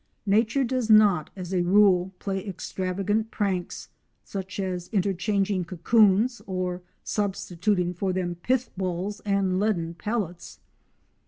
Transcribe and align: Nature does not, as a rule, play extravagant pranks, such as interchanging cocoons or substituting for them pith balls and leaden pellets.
Nature 0.25 0.63
does 0.63 0.89
not, 0.89 1.29
as 1.35 1.53
a 1.53 1.61
rule, 1.61 2.11
play 2.17 2.43
extravagant 2.43 3.29
pranks, 3.29 3.89
such 4.23 4.59
as 4.59 4.87
interchanging 4.91 5.63
cocoons 5.63 6.41
or 6.47 6.81
substituting 7.03 7.93
for 7.93 8.11
them 8.11 8.33
pith 8.33 8.71
balls 8.75 9.19
and 9.25 9.59
leaden 9.59 9.93
pellets. 9.93 10.59